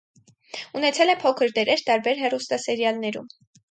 [0.79, 3.35] Ունեցել է փոքր դերեր տարբեր հեռուսատասերիալներում։